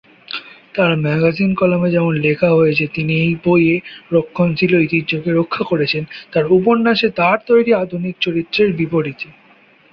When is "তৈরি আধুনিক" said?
7.47-8.15